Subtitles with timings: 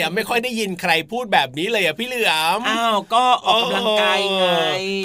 [0.00, 4.44] อะไม่ค่อยได้ยินใครพูดแบบนี้เลยอะพี่เหลือมอ้าวก็ออกกำลังกายไง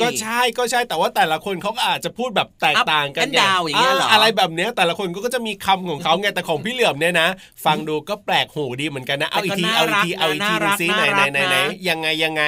[0.02, 7.30] ก็ใช่ก็ใช่แต่ว่าแต่ละคนเขาอาจจะพูดแบบแตกต่างกันดาวอย่างเงี้ยหรออะไรแบบเนี้ยแต่ละคนก็จะมีคำของเขาไงแต่ของพี่เหลือมเนี่ยนะ
[7.66, 11.58] ฟังดูก็แปลกหูดีเหมือนกันนะเอาอีกทีเอาอีกทีเอาอีกทีดูซิไหนไหนไหนไหน
[11.90, 12.44] ยังไงยังไง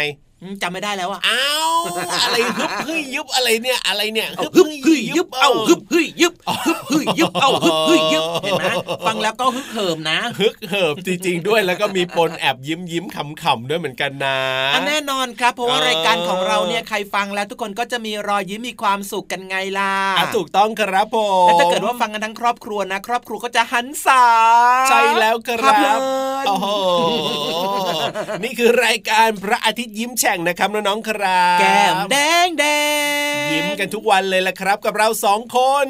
[0.62, 1.72] จำไม่ได้แล้วอะอ้าว
[2.22, 6.34] อะไรฮึบเฮ้ยยุบอะไรเนี่ยอะไรเนี่ยฮึบเฮ้ยยุบเอาฮึบเฮ้ยยุบ
[6.66, 8.66] ฮึบเฮ้ยยุบเอาฮึบเฮ้ยยุบเห็นไหม
[9.08, 14.38] ฟังแล้วก็ฮึกเหิมนะฮึกเหิมจริงๆด้วยแล้วก็มีปนแอบยิ้มยิ้มขำๆด้วยเหมือนกันนะ
[14.88, 19.94] แน่นอนครับ เพราะว่ารายการของเราเนี่ยใครฟังแล้วทุกคนก็จะมีรอยยิ้มมีความสุขกันไงล่ะ
[20.36, 24.24] ถูกต้องครับผมแล้วถ้าเกิดว่าฟังกันทั้งครอบครัวนะ ครอบครัวก็จะหันษา
[24.90, 26.00] ใช่แล้วครับ
[26.48, 26.68] โอ้โห
[28.44, 32.66] นี่คือรายการพระอาทิตย์ยิ้มแฉ่งนะครับน้องๆครับ แก้มแดงแด
[33.48, 35.88] งยิ้มกันทุกวันเลยละครับ กับเราสองคน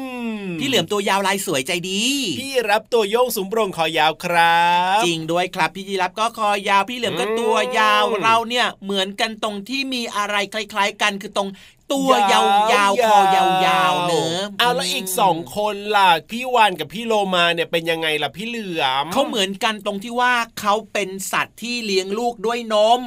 [0.60, 2.02] พี่เหลือมตัวยาวลายสวยใจดี
[2.40, 4.62] พี่รับตัวโยงสูงโปร่งคอยาวครั
[4.98, 11.48] บ จริงด้วยครับพี่ยีรับก็คอยาวพี่เหลือมก็ตัวยาวเราเนี่ยเหมือนกันตรงที่มีอะไรคล้าย ๆ กันคือตรง
[11.92, 23.00] ตัวยาวๆคอยาวๆเนื้อเอาแล้วอีกสองคนล่ะพี่วานกับพี่โลมาเนี่ยเป็นยังไงล่ะพี่เหลือมเขาเหมือนกันตรงที่ว่าเขาเป็นสัตว์ที่เลี้ยงลูกด้วยนม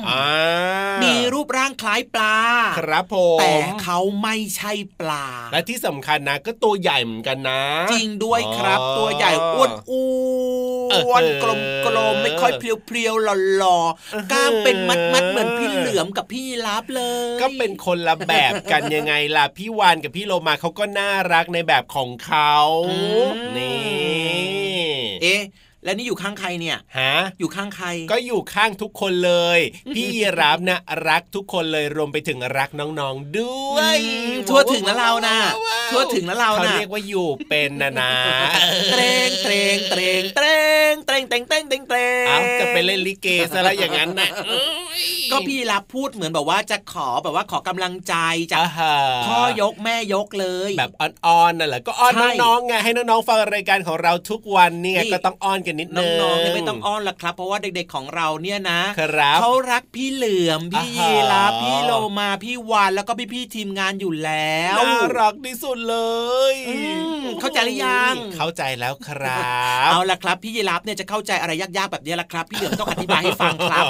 [1.04, 2.38] มีรูปร่างคล้ายปลา
[2.80, 13.78] ครับผมแต่เขาไม่ใช่ปลา และที่สำคัญนะ ก็ตัวใหญ่เหมือนกันนะ จริงด้วยครับ ตัวใหญ่อ้วนอ้วนกลมกลมไม่ค่อยเพลียวเพลียวหล่อหล่อ
[14.32, 17.04] กล้ามเป็นมัดมัดเหมือนพี่เหลือมกับพี่ลาบเล
[17.36, 22.56] ย ก็เป็นคนละแบบกันยังไงล่ะพี่วานกับพี่โลมาเขาก็น่ารักในแบบของเขา
[23.58, 23.82] นี่
[25.24, 25.42] เอ๊ะ
[25.84, 29.60] แล้วนี่อยู่ข้างใครเนี่ยฮะอยู่ข้างใคร ก็อยู่ข้างทุกคนเลย
[29.96, 33.98] พี่ยีราฟนะรักทุกคนเลยรวมไปถึงรักน้องๆด้วย
[34.50, 35.38] ทั่วถึงแล้วเรานะ
[35.92, 38.12] ทั่วถึงแล้วเรานะเขาเรียกว่าอยู่เป็นนะนะ
[38.92, 40.46] เตรงเตรงเตรงเตร
[40.90, 44.30] งเตรงเตรงเตรงเตรงเตรงอ้าวจะไปเล่นลิเกซะแล้วอย่างนั้นนะ
[45.32, 48.16] ก็พี่รับพูดเหมือนแบบว่าจะขอแบบว่าขอกำลังใจ
[48.52, 48.62] จาก
[49.28, 52.14] พ่อยกแม่ยกเลย แบบอ้อนๆนั่นแหละก็อ้อน
[52.44, 58.82] น้องๆไงให้น้องๆฟังรายการของเราทุกวันเนี่ยก็ต้องอ้อนกันนิดนึงน้องๆเนี่ยไม่ต้องอ้อนละครับ เพราะว่าเด็กๆของเราเนี่ยนะ
[59.42, 65.98] เขารักพี่เหลือมพี่ยีราพี่โลมาพี่วานแล้วก็พี่ๆทีมงานอยู่แล้วน่ารักที่สุดเล
[66.54, 66.56] ย
[67.42, 69.38] เข้าใจหรือยังเข้าใจแล้วครั
[69.88, 73.86] บเอาละครับ พี่ยีราฟเนี่ยจะเข้าใจอะไรยากๆแบบนี้ละครับ พี่เหลือมต้องอธิบายให้ฟังครับ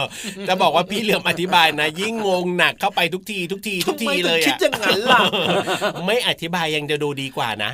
[0.47, 5.21] จะบอกว่าพี่เหลือมอธิบายนะ ยิ่งงงหนักเข้าไปทุกทีทุกทีทุกทีเลยคิดอย่างนั้นล่ะ
[6.05, 7.71] ไม่อธิบายยังจะดูดีกว่านะ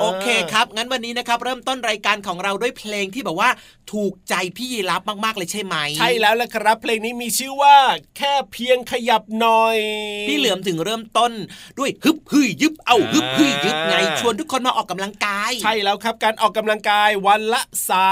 [0.00, 3.45] โอเคครับงั้นวันนี้นะครับเริ่มต้นรายการของเราด้วยเพลงที่แบบว่า
[3.92, 7.76] ถูกใจพี่ยีรับมากๆเลยใช่ไหม ใช่แล้วละครับ เพลงนี้มีชื่อว่า
[8.16, 9.78] แค่เพียงขยับหน่อย
[10.28, 11.32] พี่เหลือมถึงเริ่มต้น
[11.78, 17.60] ด้วยฮึบฮึยยึบเอาฮึบฮึยยึบไงชวนทุกคนมาออกกำลังกาย ใช่แล้วครับการออกกำลังกายวันละ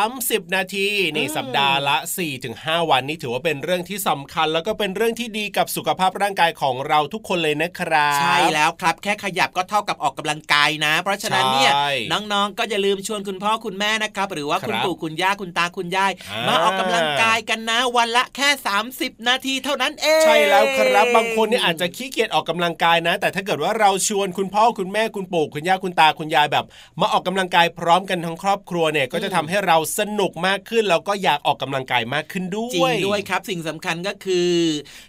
[0.02, 1.96] 30 นาทีนี่สัปดาห์ละ
[2.44, 11.72] 4-5 วันนี่ถือว่าเป็นเรื่องที่สำคัญ แล้วก็เป็นเรื่องที่ดีกับสุขภาพร่างกายของเราทุกคนเลยนะครับใช่แล้วครับแค่ขยับก็เท่ากับออกกำลังกายนะ เพราะฉะนั้นเนี่ย
[12.12, 16.12] น้องๆก็อย่าลืมชวนคุณพ่อคุณแม่นะครับ หรือว่าคุณปู่คุณย่าคุณตาคุณยาย
[16.48, 18.48] มาออกกำลังกายกันนะวันละแค่
[18.88, 26.64] 30 นาทีเท่านั้นเองใช่แล้วครับบางคนนี่อาจจะขี้เกียจออกกำลังกายนะ แต่ถ้าเกิดว่าเราชวนคุณพ่อคุณแม่คุณปู่คุณย่าคุณตาคุณยายแบบ
[27.00, 34.50] มาออกกำลังกายพร้อมกันทั้งครอบครัวเนี่ยก็จะทำให้เราสนุกมากขึ้นแล้วก็อยากออกกำลังกายมากขึ้นด้วยจริงด้วยครับ สิ่งสำคัญก็คือ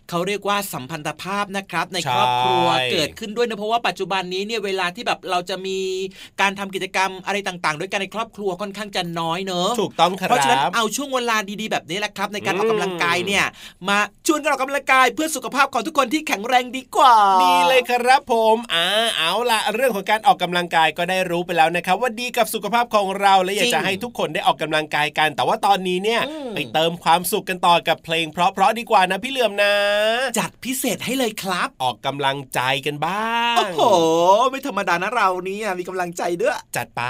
[0.10, 5.79] เขาเรียกว่าสัมพันธภาพนะครับในครอบครัวเกิดขึ้นด้วยนะเพราะว่าปัจจุบันนี้เนี่ยเวลาที่แบบเราจะมี
[6.41, 13.45] การทำกิจกรรมอะไรต่าง ๆ ด้วยกันในครอบครัวค่อนข้างจะน้อยเนอะถูกต้องครับเพราะฉะนั้นเอาช่วงเวลาดีๆแบบนี้แหละครับ ในการออกกำลังกายเนี่ย
[13.88, 13.97] มา
[14.27, 26.21] ชวนกันออกกำลังกายเพื่อสุขภาพของทุกคนที่แข็งแรงดีกว่าดีเลยครับผมอ่าเอาละเรื่องของการออกกำลังกายก็ได้รู้ไปแล้วนะครับ ว่าดีกับสุขภาพของเราและอยากจะให้ทุกคนได้ออกกำลังกายกัน แต่ว่าตอนนี้เนี่ย
[26.55, 29.74] ไปเติมความสุขกันต่อกับเพลง เพราะๆดีกว่านะพี่เหลือมนะ
[30.39, 33.81] จัดพิเศษให้เลยครับ ออกกำลังใจกันบ้างโอ้โห
[34.51, 37.01] ไม่ธรรมดานะเรานี่มีกำลังใจด้วยจัดไป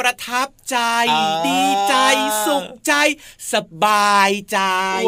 [0.00, 0.78] ประทับใจ
[1.10, 1.94] อ่าดีใจ
[2.46, 2.92] สุขใจ
[3.54, 4.58] สบายใจ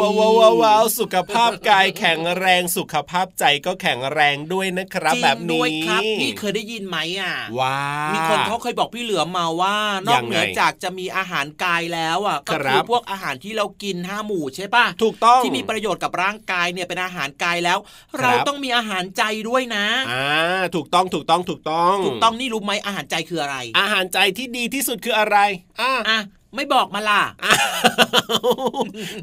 [0.01, 7.79] ว้าวว้าวว้าวว้าวสุขภาพกายแข็งแรงสุขภาพใจก็แข็งแรงด้วยนะครับจริงแบบด้นี้วยครับนี่เคยได้ยินไหมอะว้า
[8.13, 9.75] มีมีคนเขาเคยบอกพี่เหลือมมาว่า
[10.07, 17.77] นอกเหนือยังไงจากจะมีอาหารกายแล้วอะก็ครัคือบพวกอาหารที่เรากินห้าหมู่ใช่ป่ะถูกต้องที่มีประโยชน์กับร่างกายเนี่ยเป็นอาหารกายแล้ว
[18.13, 25.37] ครับเราต้องมีอาหารใจด้วยนะอ่าถูกต้องถูกต้องถูกต้อง ถูกต้องนี่รู้ไหมอาหารใจคืออะไร อาหารใจที่ดีที่สุดคืออะไร
[25.81, 26.19] อ่าอะ
[26.55, 27.23] ไม่บอกมาล่ะ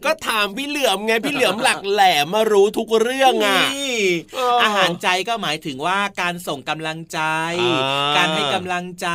[0.05, 3.97] ก็ถามพี่เหลือมไงพี่เหลือมหลักแหลมมารู้ทุกเรื่องอะนี่
[4.35, 7.21] เออออาหารใจก็หมายถึงว่าการส่งกำลังใจ
[7.61, 9.09] อ่าการให้กำลังใจ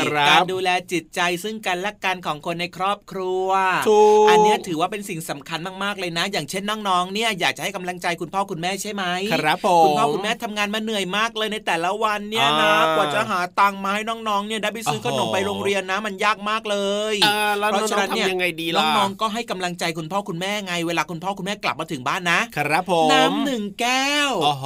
[0.00, 3.48] ครับการดูแลจิตใจซึ่งกันและกันของคนในครอบครัว
[3.88, 16.78] ถูกอันเนี้ยถือว่าเป็นสิ่งสำคัญมากๆเลยนะ อย่างเช่นน้องๆเนี่ยอยากจะให้กำลังใจคุณพ่อคุณแม่ใช่ไหมครับผมคุณพ่อคุณแม่ทำงานมาเหนื่อยมากเลยในแต่ละวันเนี่ยนะอ่ากว่าจะหาตังค์มาให้น้องๆเนี่ยได้ไปซื้อขนมโอ้โหไปโรงเรียนนะ มันยากมากเล
[17.12, 24.64] ยอ่าแล้วเพราะฉะนั้นเนี่ยน้องๆทำยังไงดีล่ะน้องๆก็ให้กำลังใจคุณพ่อคุณแม่ไงเวลาคุณพ่อคุณแม่กลับมาถึงบ้านนะครับผมน้ำหนึ่งแก้วโอ้โห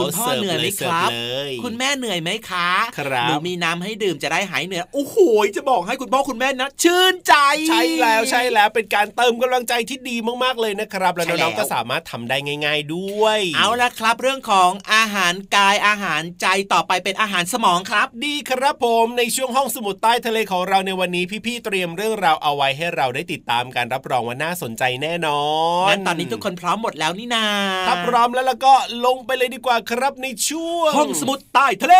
[0.00, 5.16] คุณพ่อสิร์ฟเหนื่อยไหมลครับเสิร์ฟเลยคุณแม่เหนื่อยไหมคะครับหนูมีน้ำให้ดื่มจะได้หายเหนื่อยโอ้โห
[5.56, 7.34] จะบอกให้คุณพ่อคุณแม่นะชื่นใจ
[7.68, 25.40] ใช่แล้วใช่แล้วเป็นการเติมกำลังใจที่ดีมากๆเลยนะครับ แล้วใช่แล้วน้องๆก็สามารถทำได้ง่าย ๆด้วย เอาละครับ เรื่องของอาหารกายอาหารใจต่อไปเป็นอาหารสมองครับ ดีครับผมในช่วงห้องสมุดใต้ทะเลของเราในวันนี้พี่ๆเตรียมเรื่องราวเอาไว้ให้เราได้ติดตามการรับรองว่าน่าสนใจแน่นอ
[25.86, 27.46] นงั้นตอนนี้ทุกคนพร้อมหมดแล้วนี่นา
[27.86, 28.74] ถ้าพร้อมแล้วแล้วก็
[29.06, 31.94] ลงไปเลยดีกว่าครับในช่วงห้องสมุดใต้ทะเล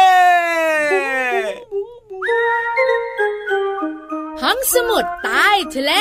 [4.43, 5.93] ห้องสมุดใต้ทะเล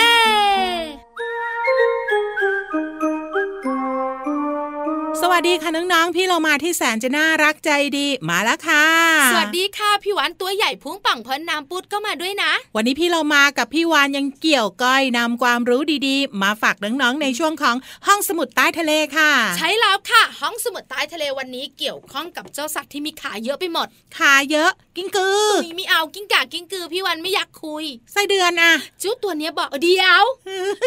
[5.21, 8.85] สวัสดีค่ะน้องๆ พี่เรามาที่แสนจะน่ารักใจดีมาแล้วค่ะ
[9.31, 17.75] สวัสดีค่ะพี่หวานตัวใหญ่พุงป่องพอนน้ำปุดก็มาด้วยนะ วันนี้พี่เรามากับพี่วานยังเกี่ยวก้อยนำความรู้ดีๆ มาฝากน้องๆในช่วงของ
[18.07, 30.23] ห้องสมุดใต้ทะเลค่ะ ใช้แล้วค่ะ ห้องสมุดใต้ทะเลวันนี้เกี่ยวข้องกับเจ้าสัตว์ที่มีขาเยอะไปหมด ขาเยอะ กิ้งกือมีไม่เอากิ้งก่ากิ้งกือ พี่วันไม่อยากคุยไส้เดือนอะจุ๊ตัวเนี้ยบอกเดียว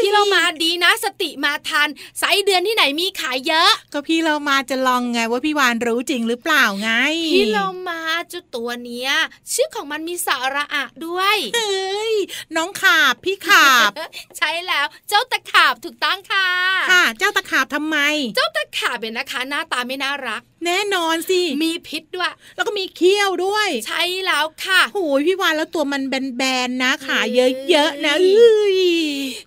[0.02, 6.90] พี่เรามาดีนะ สติมาทันไซเดือนที่ไหนมีขาเยอะก็พี่เรามาจะลองไงว่าพี่วานรู้จริงหรือเปล่าไง
[7.35, 8.00] พี่เรามา
[8.32, 9.11] จุดตัวเนี้ย
[9.52, 12.14] ชื่อของมันมีสาระอะด้วยเฮ้ย
[12.56, 13.90] น้องขาบพี่ขาบ
[14.37, 16.49] ใช่แล้วเจ้าตะขาบถูกต้องค่ะ
[16.90, 17.96] ค่ะ เจ้าตะขาบทำไม
[18.37, 28.78] เจ้าตะขาบเป็นนะคะ หน้าตาไม่น่ารัก แน่นอนสิ มีพิษด้วย แล้วก็มีเขี้ยวด้วย ใช่แล้วค่ะโอ้ยพี่วานแล้วตัวมันแบนๆนะขาเยอะๆนะเอ้เอ้ย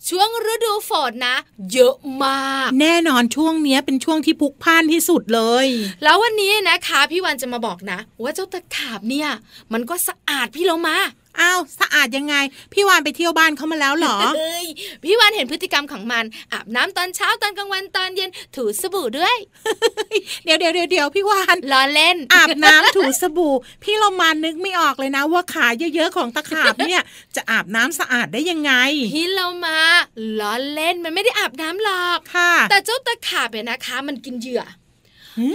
[0.10, 1.38] ช่วงฤดูฝนนะ
[1.74, 5.68] เยอะมาก แน่นอนช่วงเนี้ยเป็นช่วงที่พลุกพล่านที่สุดเลย
[6.04, 9.30] แล้ววันนี้นะคะ พี่วันจะมาบอกนะ ว่าเจ้าตะขาบเนี่ย
[9.74, 10.98] มันก็สะอาดพี่เรามา
[11.40, 12.36] อ้าวสะอาดยังไง
[12.74, 14.66] พี่วานไปเที่ยวบ้านเขามาแล้วเหรอเอ้ย
[15.04, 19.38] พี่วันเห็นพฤติกรรมของมัน อาบน้ำตอนเช้าตอนกลางวันตอนเย็นถูสบู่ด้วย
[20.46, 27.02] เดี๋ยวเดี๋ยวเดี๋ยวเดี๋ยวพี่วานล้อเล่น อาบน้ำถูสบู่ พี่เรามานึกไม่ออกเลยนะ ว่าขาเยอะๆของตะขาบเนี่ย
[27.36, 28.74] จะอาบน้ำสะอาดได้ยังไง
[29.14, 29.80] พี่เรามา
[30.40, 34.79] ล้อเล่นมันไม่ได้อาบน้ำหรอกค่ะ แต่เจ้าตะขาบเนี่ยนะคะ มันกินเหยื่อหืม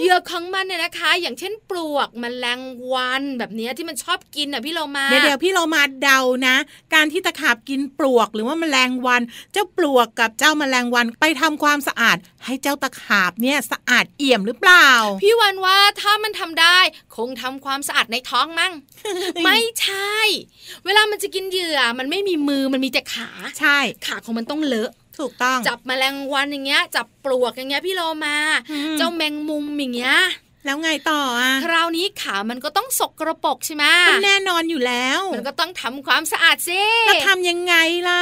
[0.00, 2.60] เหยื่อของมันเนี่ยนะคะ อย่างเช่นปลวกมแมลง
[2.92, 6.56] วันแบบเนี้ยที่มันชอบกินอะพี่เรามาเดี๋ยวเดี๋ยวพี่เรามาเดานะ
[6.94, 14.88] การที่ตะขาบกินปลวกหรือว่าแมลงวัน เจ้าปลวกกับเจ้าแมลงวันไปทำความสะอาด ให้เจ้าตะขาบเนี่ยสะอาดเอี่ยมหรือเปล่า
[15.22, 16.78] พี่วันว่าถ้ามันทำได้
[17.16, 18.72] คงทำความสะอาดในท้องมั่ง
[19.44, 20.16] ไม่ใช่
[20.84, 28.36] เวลามันจะกินเหยื่อมันไม่มีมือมันมีแต่ขาใช่ ขาของมันต้องเลอะ ถูกต้องจับแมลงวันอย่างเงี้ย จับปลวกอย่างเงี้ยพี่โลมา
[28.70, 30.16] อืมเจ้าแมงมุมอย่างเงี้ย
[30.66, 37.74] แล้วไงต่ออะ คราวนี้ขามันก็ต้องสกกระปรกใช่ไหมก็แน่นอนอยู่แล้ว มันก็ต้องทำความสะอาดสิแล้วทำยังไง
[38.08, 38.20] ล่ะ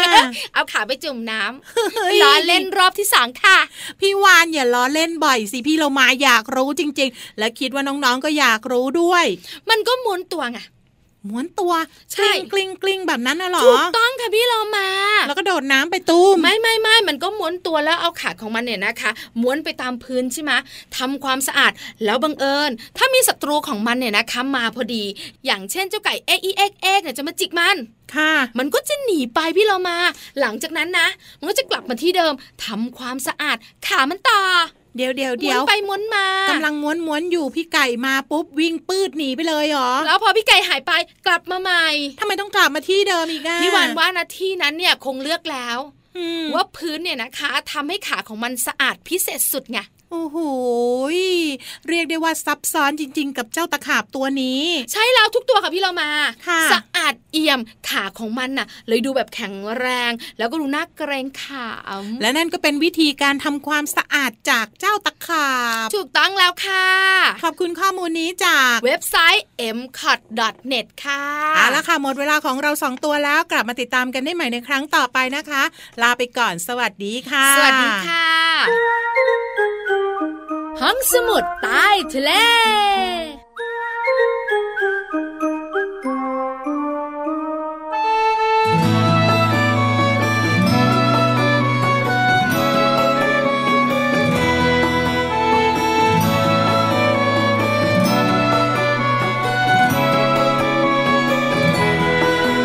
[0.54, 1.42] เอาขาไปจุ่มน้
[1.96, 3.58] เฮ้ยำล้อเล่นรอบที่สองค่ะ
[4.00, 9.24] พี่วานอย่าล้อเล่นบ่อยสิพี่เรามาอยากรู้จริง ๆ และคิดว่าน้องๆก็อยากรู้ด้วย
[9.70, 10.58] มันก็ม้วนตัวไง
[11.28, 11.72] ม้วนตัว
[12.12, 14.88] ใช่กลิ้งกลิ้งๆแบบนั้นน่ะเหรอถูกต้องค่ะพี่โลมา
[15.28, 19.10] แล้วก็โดดน้ำไปตุ้มไม่ไม่ไม่มันก็ม้วนตัวแล้วเอาขาของมันเนี่ยนะคะ
[19.40, 20.52] ม้วนไปตามพื้นใช่ไหม
[20.96, 21.72] ทำความสะอาด
[22.04, 25.04] แล้วบังเอิญ ถ้ามีศัตรูของมันเนี่ยนะคะมาพอดี
[25.46, 27.76] อย่างเช่นเจ้าไก่เอ็กเอ็กเอ็กเนี่ยจะมาจิกมัน
[28.14, 29.98] ค่ะ มันก็จะหนีไปพี่เรามา
[30.40, 32.32] หลังจากนั้นนะ มันก็จะกลับมาที่เดิม
[32.64, 34.42] ทำความสะอาดขามันต่อ
[34.96, 40.92] เดี๋ยวเดี๋ยวม้เดี๋วยนวไปม้วนมากำลังม้วนม้วนอยู่พี่ไก่มาปุ๊บวิ่งปืดหนีไปเลยเหรอ แล้วพอพี่ไก่หายไป
[41.26, 41.86] กลับมาใหม่
[42.20, 45.78] ทำไมต้องกลับมาที่เดิมอีกอะพี่วานว่านะที่นั้นเนี่ยคงเลือกแล้ว
[46.16, 49.80] อืมว่าพื้นเนี่ยนะคะทำให้ขาของมันสะอาดพิเศษสุดไง
[50.10, 50.36] โอ้โห
[51.92, 56.10] เรียกได้ว่าซับซ้อนจริง ๆ กับเจ้าตะขาบตัวนี้ ใช่แล้วทุกตัวค่ะพี่เรามา
[56.48, 61.70] ค่ะสะอาดเอี่ยมขาของมันน่ะ เลยดูแบบแข็งแรง แล้วก็ดูน่าเกรงขา
[62.02, 65.50] มและนั่นก็เป็นวิธีการทำความสะอาดจากเจ้าตะขา
[65.86, 66.86] บ ถูกต้องแล้วค่ะ
[67.44, 69.44] ขอบคุณข้อมูลนี้จากเว็บไซต์
[69.76, 70.20] m c o t
[70.72, 71.22] n e t ค่ะ
[71.56, 75.62] เอาละค่ะหมดเวลาของเราสองตัวแล้วกลับมาติดตามกันได้ใหม่ในครั้งต่อไปนะคะ
[76.02, 79.41] ลาไปก่อนสวัสดีค่ะ สวัสดีค่ะ
[80.80, 82.30] ห้องสมุดใต้ทะเล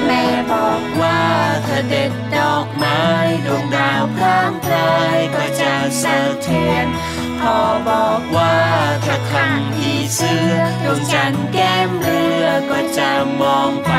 [0.05, 1.21] แม่บอกว่า
[1.67, 3.01] ถ้าเด็ดดอกไม้
[3.45, 6.87] ดวงดาวพรางพรายก็จะสะเทือน
[7.41, 8.55] พ่อบอกว่า
[9.05, 13.93] ถ้าขังผีเสือดวงจันทร์แก้มเรือก็จะมองไป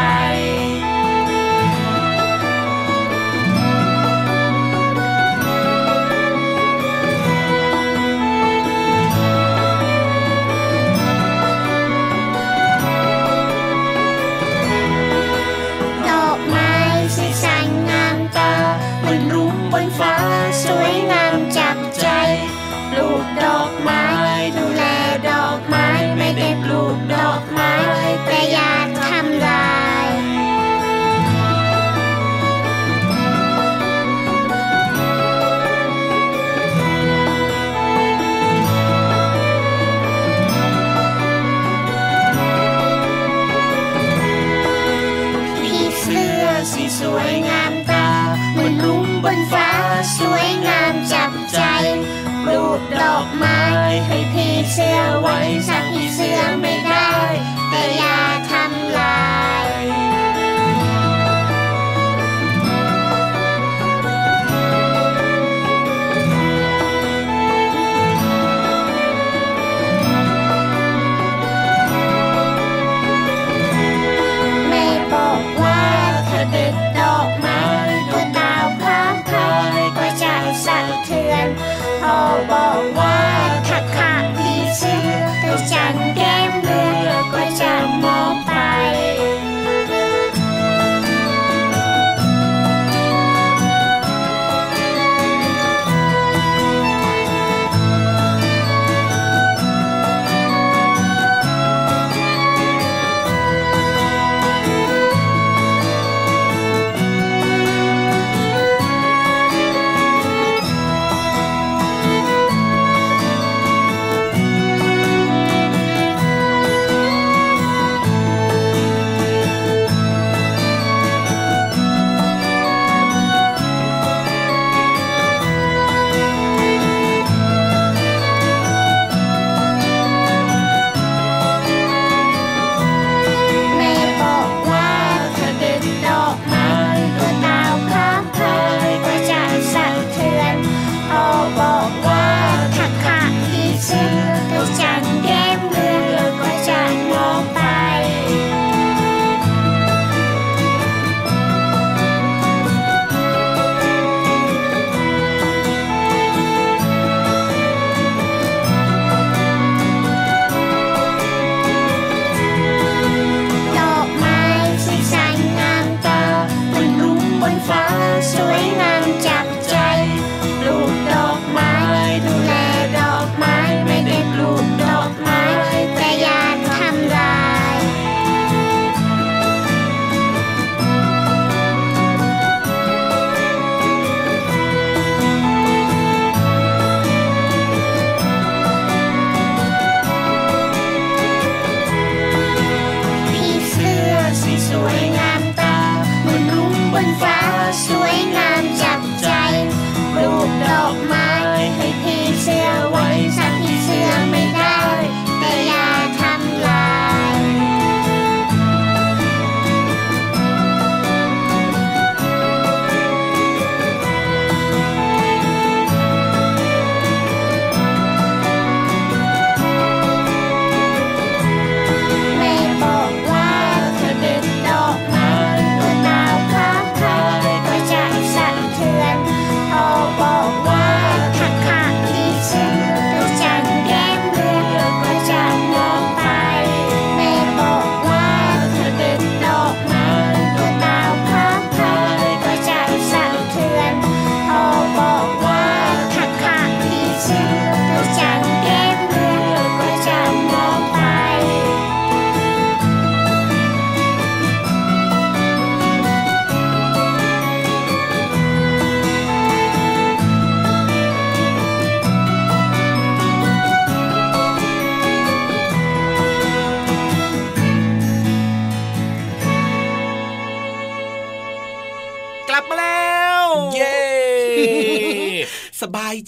[54.78, 55.38] ผีเสื้อไว้
[55.68, 56.77] สักผี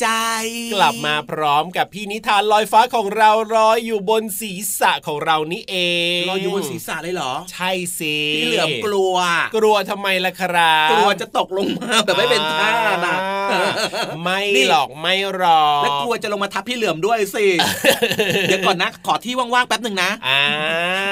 [0.00, 0.08] ใจ
[0.74, 5.76] กลับมาพร้อมกับพี่นิทานลอยฟ้าของเราลอยอยู่บนศีรษะของเรานี่เอ
[6.18, 9.16] งลอยอยู่บนศีรษะเลยเหรอ ใช่สิพี่เหลือมกลัว
[9.56, 12.70] กลัวทำไมล่ะครับกลัวจะตกลงมาแบบไม่เป็นท่า
[13.06, 13.16] นะ
[13.52, 13.60] อ่า
[14.22, 17.46] ไม่นี่หรอกไม่หรอกและกลัวจะลงมาทับพี่เหลือมด้วยสิ
[18.48, 20.42] เดี๋ยวก่อนนะ ขอที่ว่างๆแป๊บหนึ่งนะอ่า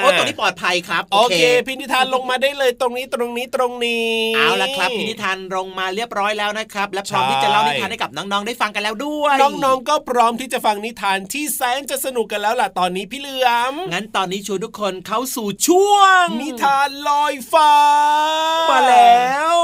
[0.01, 17.73] โอ้ตรงนี้ปลอดภัยครับ โอเคพี่นิทานลงมาได้เลยตรงนี้ตรงนี้ตรงนี้ เอาละครับพี่นิทานลงมาเรียบร้อยแล้วนะครับ และพร้อมใช่ที่จะเล่านิทานให้กับน้องๆได้ฟังกันแล้วด้วยน้องๆก็พร้อมที่จะฟังนิทานที่แสนจะสนุกกันแล้วล่ะตอนนี้พี่เหลือมงั้นตอนนี้ชวนทุกคนเข้าสู่ช่วง นิทานลอยฟ้า
[18.69, 19.55] มาแล้ว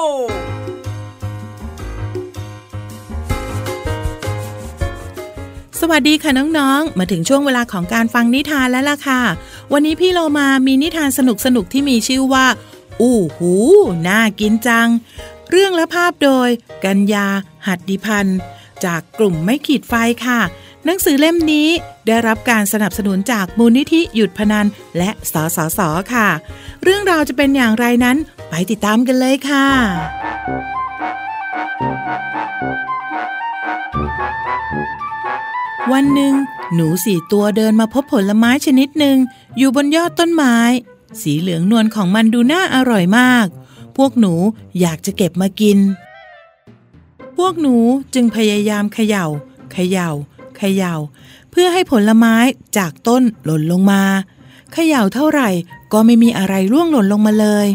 [5.81, 9.21] สวัสดีค่ะน้องๆ มาถึงช่วงเวลาของการฟังนิทานแล้วล่ะค่ะ
[9.73, 11.19] วันนี้พี่เรามามีนิทานส
[11.55, 12.45] นุกๆที่มีชื่อว่า
[13.01, 13.53] อู้หู
[14.07, 14.89] น่ากินจัง
[15.51, 16.49] เรื่องและภาพโดย
[16.85, 17.27] กัญญา
[17.67, 18.39] หัดดิพันธ์
[18.85, 19.93] จากกลุ่มไม่ขีดไฟ
[20.25, 20.39] ค่ะ
[20.85, 21.67] หนังสือเล่มนี้
[22.07, 25.79] ได้รับการสนับสนุนจากมูลนิธิหยุดพนันและสสส
[26.13, 26.29] ค่ะ
[26.83, 28.17] เรื่องราวจะเป็นอย่างไรนั้น
[28.49, 29.67] ไปติดตามกันเลยค่ะ
[35.93, 36.33] วันหนึ่ง
[36.73, 39.17] หนูสี่ตัวเดินมาพบผลไม้ชนิดหนึ่ง
[39.57, 40.57] อยู่บนยอดต้นไม้
[41.21, 43.45] สีเหลืองนวลของมันดูน่าอร่อยมาก
[43.97, 44.33] พวกหนู
[44.79, 45.77] อยากจะเก็บมากิน
[47.37, 47.75] พวกหนู
[48.13, 49.25] จึงพยายามเขยา่า
[49.73, 50.09] เขยา่า
[50.57, 50.93] เขยา่า
[51.51, 52.35] เพื่อให้ผลไม้
[52.77, 54.03] จากต้นหล่นลงมา
[54.73, 55.49] เขย่าเท่าไหร่
[55.93, 57.67] ก็ไม่มีอะไรร่วงหล่นลงมาเลย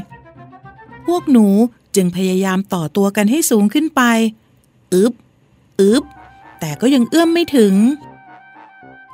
[1.07, 1.47] พวกหนู
[1.95, 4.03] จึงพยายามต่อตัวกันให้สูงขึ้นไป
[4.95, 5.13] อึบ
[5.81, 6.03] อึบ
[6.61, 7.75] แต่ก็ยังเอื้อมไม่ถึง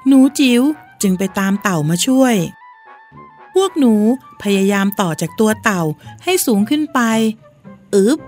[0.06, 0.62] หนูจิ๋ว
[1.02, 2.34] จึงไปตามเต่ามาช่วย
[3.54, 3.94] พวกหนู
[4.42, 5.82] พยายามต่อจากตัวเต่า
[6.24, 7.00] ให้สูงขึ้นไป
[7.94, 8.18] อึบ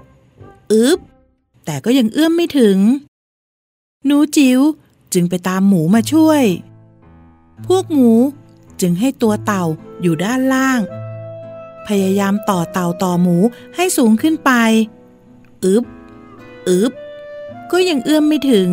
[0.73, 0.99] อึบ
[1.71, 2.79] แต่ก็ยังเอื้อมไม่ถึง
[4.07, 4.61] หนูจิ๋ว
[5.13, 6.43] จึงไปตามหมูมาช่วย
[7.67, 8.11] พวกหมู
[8.81, 9.65] จึงให้ตัวเต่า
[10.03, 10.81] อยู่ด้านล่าง
[11.87, 13.37] พยายามต่อเต่าต่อหมู
[13.77, 14.51] ให้สูงขึ้นไป
[15.65, 15.85] อึบ
[16.69, 16.93] อึบ
[17.73, 18.71] ก็ยังเอื้อมไม่ถึง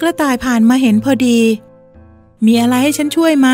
[0.00, 1.40] กระต่ายผ่านมาเห็นพอดี
[2.46, 3.48] มีอะไรให้ฉันช่วยไหม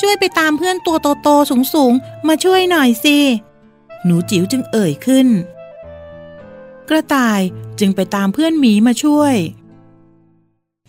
[0.00, 3.18] ช่วยไปตามเพื่อนตัวโตๆสูงๆ มาช่วยหน่อยสิ
[4.04, 5.28] หนูจิ๋วจึงเอ่ยขึ้น
[6.94, 7.42] กระต่าย
[7.80, 9.34] จึงไปตามเพื่อนหมีมาช่วย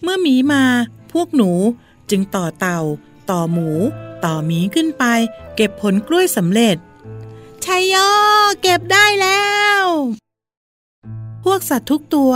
[0.01, 0.63] เมื่อหมีมา
[1.11, 1.51] พวกหนู
[2.09, 2.79] จึงต่อเต่า
[3.31, 3.69] ต่อหมู
[4.25, 5.03] ต่อหมีขึ้นไป
[5.55, 6.77] เก็บผลกล้วยสำเร็จ
[7.65, 7.95] ชัยโย
[8.61, 9.83] เก็บได้แล้ว
[11.43, 12.31] พวกสัตว์ทุกตัว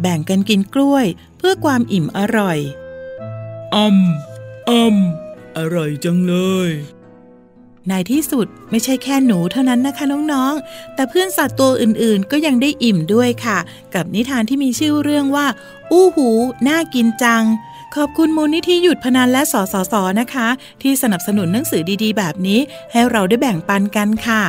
[0.00, 1.06] แบ่งกันกินกล้วย
[1.36, 2.58] เพื่อความอิ่มอร่อย
[3.74, 3.98] อืม
[4.68, 4.96] อืม
[5.56, 6.34] อร่อยจังเล
[6.68, 6.70] ย
[7.88, 13.58] ในที่สุดไม่ใช่แค่หนูเท่านั้นนะคะน้องๆ แต่เพื่อนสัตว์ตัวอื่นๆ ก็ยังได้อิ่มด้วยค่ะ
[13.94, 15.46] กับนิทานที่มีชื่อเรื่องว่า
[15.92, 16.30] อู้หู
[16.68, 17.44] น่ากินจัง
[17.96, 20.48] ขอบคุณมูลนิธิหยุดพนันและสสสนะคะ
[20.82, 22.60] ที่สนับสนุนหนังสือดีๆ แบบนี้
[22.92, 24.42] ให้เราได้แบ่งปันกันค่ะ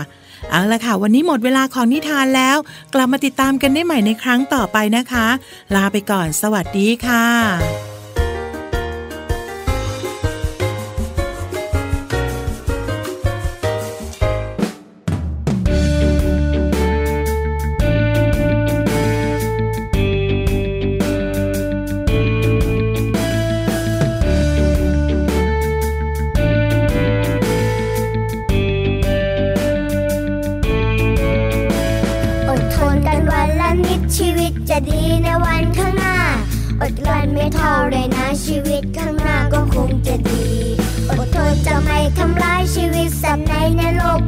[0.50, 2.58] เอาละค่ะ วันนี้หมดเวลาของนิทานแล้ว
[2.94, 5.28] กลับมาติดตามกันได้ใหม่ในครั้งต่อไปนะคะ
[5.76, 7.93] ลาไปก่อนสวัสดีค่ะ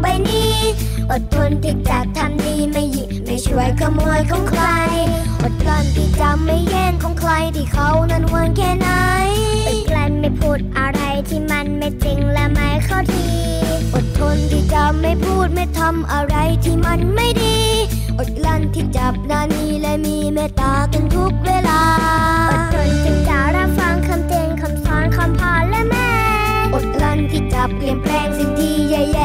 [0.05, 0.53] บนี้
[1.11, 4.63] อดทนที่จะทำดีไม่หยิบไม่ช่วยขโมยของใคร
[5.41, 8.87] อดกลั้นที่จะไม่แย่งของใครที่เขานั้นหวงแค่ไหน
[9.67, 13.27] อดกลั้นไม่พูดอะไรที่มันไม่จริงและไม่เข้าที
[13.93, 17.57] อดทนที่จะไม่พูดไม่ทำอะไรที่มันไม่ดี
[18.19, 21.81] อดกลั้นที่จับนานีและมีเมตตากันทุกเวลา
[22.51, 26.09] อดทนที่จะรับฟังคำเตือนคำสอนคำพาและแม่
[26.73, 29.19] อดกลั้นที่จะเปลี่ยนแปลงสิ่งที่แย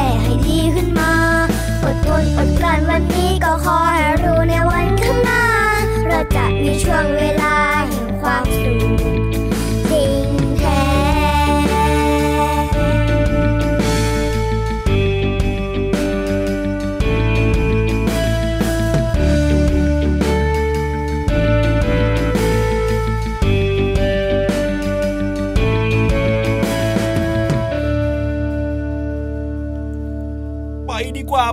[6.81, 7.60] ช่วงเวลา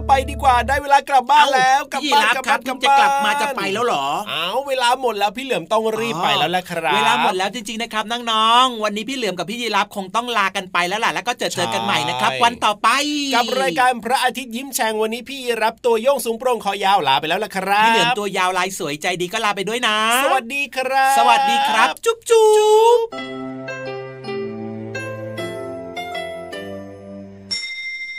[0.06, 12.88] ไปดีกว่าได้เวลากลับบ้านแล้วกลับพี่บ้านรับกลับครับ้าบนกลับจะกลับมาบ้นจะไปแล้วเหรอเอาเวลาหมดแล้วพี่เหลือมต้องรีบไปแล้วแหละครับ เวลาหมดแล้วจริงๆนะครับน้องๆวันนี้พี่เหลือมกับพี่ยีรับคงต้องลากันไปแล้วล่ะแล้วก็เจอเจอกันใหม่นะครับ วันต่อไป
[13.34, 22.48] กับรายการพระอาทิตย์ยิ้มแฉ่งวันนี้พี่รับตัวโยงสูงโปร่งคอยาวลาไปแล้วละครับพี่เหลือมตัวยาวลายสวยใจดีก็ลาไปด้วยนะ สวัสดีครับ สวัสดีครับ จุ๊บจุ๊
[22.96, 24.07] บ